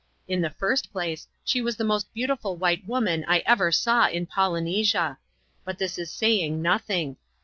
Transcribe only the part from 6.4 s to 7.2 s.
no thing.